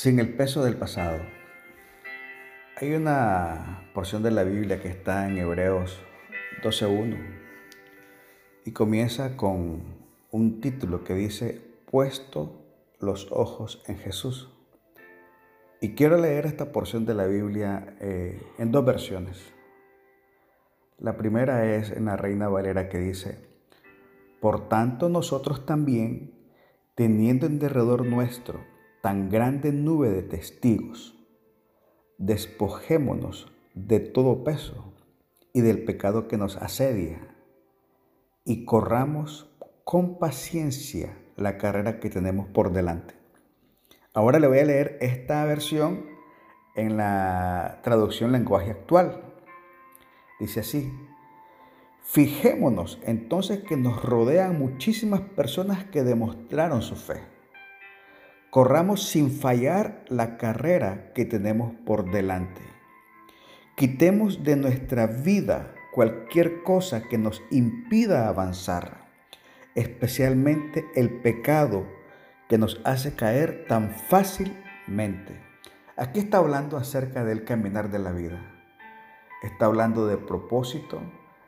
[0.00, 1.20] sin el peso del pasado.
[2.78, 6.00] Hay una porción de la Biblia que está en Hebreos
[6.62, 7.18] 12.1
[8.64, 9.82] y comienza con
[10.30, 11.60] un título que dice,
[11.90, 12.64] puesto
[12.98, 14.50] los ojos en Jesús.
[15.82, 19.52] Y quiero leer esta porción de la Biblia eh, en dos versiones.
[20.96, 23.36] La primera es en la Reina Valera que dice,
[24.40, 26.32] por tanto nosotros también,
[26.94, 31.16] teniendo en derredor nuestro tan grande nube de testigos,
[32.18, 34.92] despojémonos de todo peso
[35.54, 37.34] y del pecado que nos asedia
[38.44, 39.50] y corramos
[39.84, 43.14] con paciencia la carrera que tenemos por delante.
[44.12, 46.04] Ahora le voy a leer esta versión
[46.76, 49.22] en la traducción lenguaje actual.
[50.38, 50.92] Dice así,
[52.02, 57.39] fijémonos entonces que nos rodean muchísimas personas que demostraron su fe
[58.50, 62.60] Corramos sin fallar la carrera que tenemos por delante.
[63.76, 69.06] Quitemos de nuestra vida cualquier cosa que nos impida avanzar,
[69.76, 71.86] especialmente el pecado
[72.48, 75.40] que nos hace caer tan fácilmente.
[75.96, 78.40] Aquí está hablando acerca del caminar de la vida.
[79.44, 81.00] Está hablando de propósito,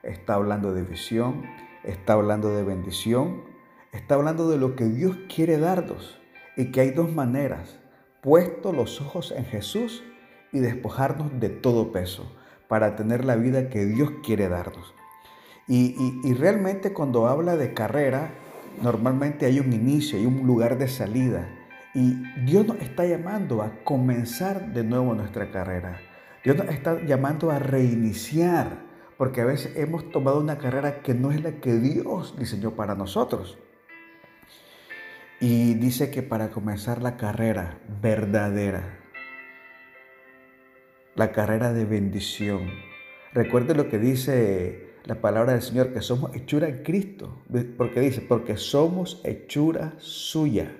[0.04, 1.42] está hablando de visión,
[1.82, 3.42] está hablando de bendición,
[3.90, 6.21] está hablando de lo que Dios quiere darnos
[6.56, 7.78] y que hay dos maneras,
[8.20, 10.02] puesto los ojos en Jesús
[10.52, 12.30] y despojarnos de todo peso
[12.68, 14.94] para tener la vida que Dios quiere darnos.
[15.68, 18.30] Y, realmente cuando habla de carrera,
[18.82, 21.48] normalmente hay un inicio, hay un lugar de salida.
[21.94, 26.00] Y Dios nos está llamando a comenzar de nuevo nuestra carrera.
[26.44, 28.80] Dios nos está llamando a reiniciar,
[29.16, 32.94] porque a veces hemos tomado una carrera que no es la que Dios diseñó para
[32.94, 33.58] nosotros.
[35.42, 39.00] Y dice que para comenzar la carrera verdadera,
[41.16, 42.70] la carrera de bendición,
[43.32, 47.42] recuerde lo que dice la palabra del Señor, que somos hechura en Cristo.
[47.76, 50.76] Porque dice, porque somos hechura suya,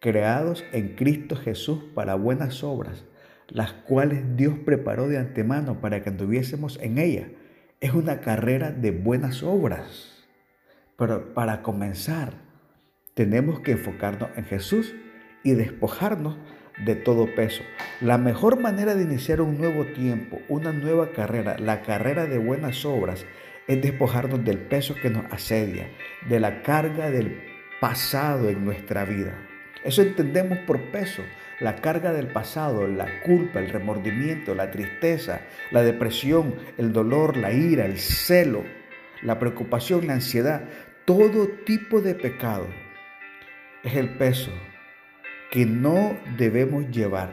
[0.00, 3.04] creados en Cristo Jesús para buenas obras,
[3.48, 7.28] las cuales Dios preparó de antemano para que anduviésemos en ella.
[7.80, 10.24] Es una carrera de buenas obras.
[10.96, 12.51] Pero para comenzar,
[13.14, 14.94] tenemos que enfocarnos en Jesús
[15.42, 16.38] y despojarnos
[16.84, 17.62] de todo peso.
[18.00, 22.84] La mejor manera de iniciar un nuevo tiempo, una nueva carrera, la carrera de buenas
[22.84, 23.26] obras,
[23.68, 25.88] es despojarnos del peso que nos asedia,
[26.28, 27.40] de la carga del
[27.80, 29.34] pasado en nuestra vida.
[29.84, 31.22] Eso entendemos por peso,
[31.60, 37.52] la carga del pasado, la culpa, el remordimiento, la tristeza, la depresión, el dolor, la
[37.52, 38.64] ira, el celo,
[39.22, 40.64] la preocupación, la ansiedad,
[41.04, 42.66] todo tipo de pecado
[43.82, 44.52] es el peso
[45.50, 47.30] que no debemos llevar.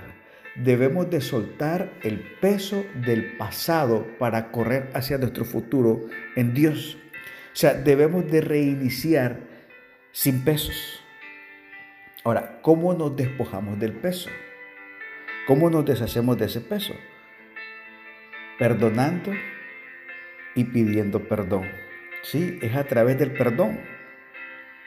[0.55, 6.05] Debemos de soltar el peso del pasado para correr hacia nuestro futuro
[6.35, 6.97] en Dios.
[7.53, 9.39] O sea, debemos de reiniciar
[10.11, 11.01] sin pesos.
[12.25, 14.29] Ahora, ¿cómo nos despojamos del peso?
[15.47, 16.93] ¿Cómo nos deshacemos de ese peso?
[18.57, 19.31] Perdonando
[20.55, 21.69] y pidiendo perdón.
[22.21, 23.79] Sí, es a través del perdón.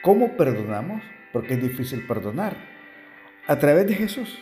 [0.03, 1.01] ¿Cómo perdonamos?
[1.33, 2.55] porque es difícil perdonar.
[3.47, 4.39] A través de Jesús.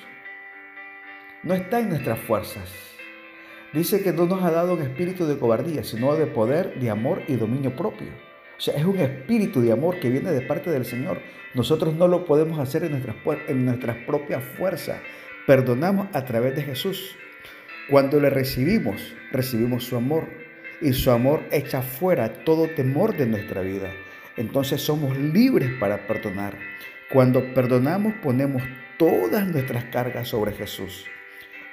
[1.42, 2.70] No está en nuestras fuerzas.
[3.74, 7.24] Dice que no nos ha dado un espíritu de cobardía, sino de poder, de amor
[7.28, 8.10] y dominio propio.
[8.58, 11.20] O sea, es un espíritu de amor que viene de parte del Señor.
[11.56, 13.16] Nosotros no lo podemos hacer en nuestras,
[13.48, 15.00] en nuestras propias fuerzas.
[15.48, 17.16] Perdonamos a través de Jesús.
[17.90, 20.28] Cuando le recibimos, recibimos su amor.
[20.82, 23.92] Y su amor echa fuera todo temor de nuestra vida
[24.38, 26.58] entonces somos libres para perdonar.
[27.12, 28.64] Cuando perdonamos ponemos
[28.98, 31.06] todas nuestras cargas sobre Jesús.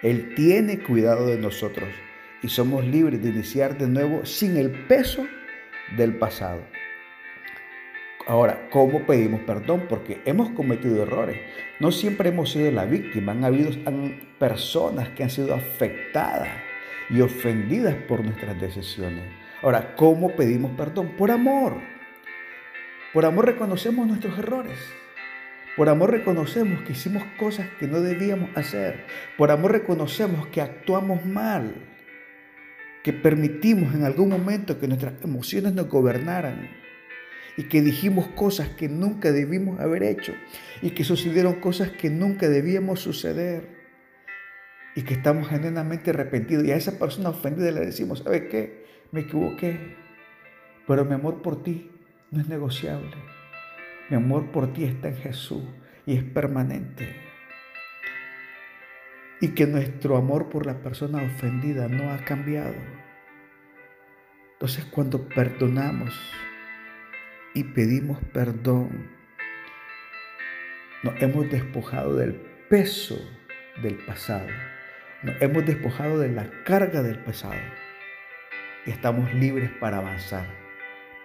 [0.02, 1.88] Él tiene cuidado de nosotros
[2.42, 5.26] y somos libres de iniciar de nuevo sin el peso
[5.96, 6.62] del pasado.
[8.26, 9.86] Ahora, ¿cómo pedimos perdón?
[9.88, 11.40] Porque hemos cometido errores.
[11.80, 13.32] No siempre hemos sido la víctima.
[13.32, 13.70] Han habido
[14.38, 16.50] personas que han sido afectadas
[17.08, 19.24] y ofendidas por nuestras decisiones.
[19.62, 21.14] Ahora, ¿cómo pedimos perdón?
[21.16, 21.97] Por amor.
[23.12, 24.78] Por amor reconocemos nuestros errores.
[25.76, 29.06] Por amor reconocemos que hicimos cosas que no debíamos hacer.
[29.38, 31.74] Por amor reconocemos que actuamos mal.
[33.02, 36.68] Que permitimos en algún momento que nuestras emociones nos gobernaran.
[37.56, 40.34] Y que dijimos cosas que nunca debimos haber hecho.
[40.82, 43.68] Y que sucedieron cosas que nunca debíamos suceder.
[44.94, 46.66] Y que estamos genuinamente arrepentidos.
[46.66, 48.84] Y a esa persona ofendida le decimos, ¿sabe qué?
[49.12, 49.96] Me equivoqué.
[50.86, 51.90] Pero mi amor por ti
[52.30, 53.16] no es negociable.
[54.10, 55.62] Mi amor por ti está en Jesús
[56.06, 57.28] y es permanente.
[59.40, 62.74] y que nuestro amor por la persona ofendida no ha cambiado.
[64.54, 66.12] Entonces cuando perdonamos
[67.54, 69.10] y pedimos perdón,
[71.02, 72.34] nos hemos despojado del
[72.68, 73.16] peso
[73.82, 74.48] del pasado,
[75.22, 77.60] nos hemos despojado de la carga del pasado
[78.86, 80.46] y estamos libres para avanzar,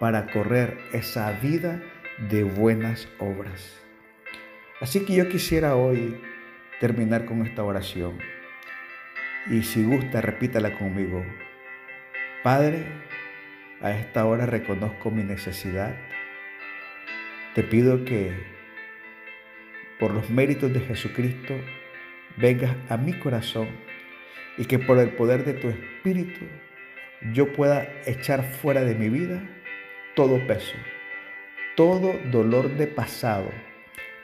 [0.03, 1.81] para correr esa vida
[2.17, 3.81] de buenas obras.
[4.81, 6.19] Así que yo quisiera hoy
[6.81, 8.19] terminar con esta oración.
[9.49, 11.25] Y si gusta, repítala conmigo.
[12.43, 12.83] Padre,
[13.79, 15.95] a esta hora reconozco mi necesidad.
[17.55, 18.33] Te pido que
[20.01, 21.55] por los méritos de Jesucristo
[22.35, 23.69] vengas a mi corazón
[24.57, 26.45] y que por el poder de tu Espíritu
[27.31, 29.41] yo pueda echar fuera de mi vida
[30.15, 30.75] todo peso,
[31.75, 33.49] todo dolor de pasado.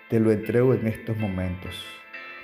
[0.09, 1.85] Te lo entrego en estos momentos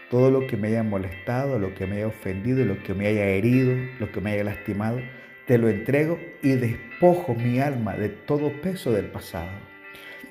[0.09, 3.25] todo lo que me haya molestado, lo que me haya ofendido, lo que me haya
[3.25, 5.01] herido, lo que me haya lastimado,
[5.45, 9.49] te lo entrego y despojo mi alma de todo peso del pasado.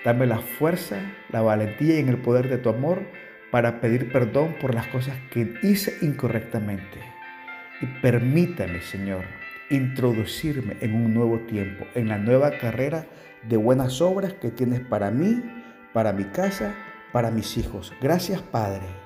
[0.04, 1.00] Dame la fuerza,
[1.30, 3.02] la valentía y en el poder de tu amor
[3.50, 6.98] para pedir perdón por las cosas que hice incorrectamente.
[7.80, 9.24] Y permítame, Señor,
[9.74, 13.06] introducirme en un nuevo tiempo, en la nueva carrera
[13.48, 15.42] de buenas obras que tienes para mí,
[15.92, 16.74] para mi casa,
[17.12, 17.92] para mis hijos.
[18.00, 19.04] Gracias, Padre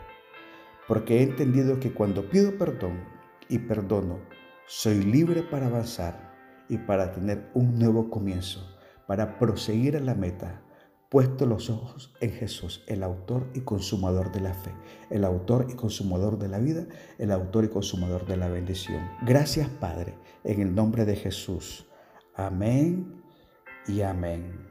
[0.89, 3.05] porque he entendido que cuando pido perdón
[3.49, 4.21] y perdono,
[4.67, 6.35] soy libre para avanzar
[6.69, 8.75] y para tener un nuevo comienzo,
[9.07, 10.63] para proseguir a la meta,
[11.09, 14.73] puesto los ojos en Jesús, el autor y consumador de la fe,
[15.11, 16.87] el autor y consumador de la vida,
[17.19, 19.09] el autor y consumador de la bendición.
[19.23, 20.15] Gracias Padre,
[20.45, 21.87] en el nombre de Jesús.
[22.35, 23.23] Amén
[23.87, 24.68] y amén.